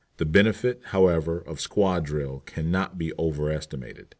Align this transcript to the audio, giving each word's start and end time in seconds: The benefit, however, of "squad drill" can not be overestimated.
The 0.17 0.25
benefit, 0.25 0.81
however, 0.85 1.37
of 1.37 1.61
"squad 1.61 2.05
drill" 2.05 2.39
can 2.47 2.71
not 2.71 2.97
be 2.97 3.13
overestimated. 3.19 4.07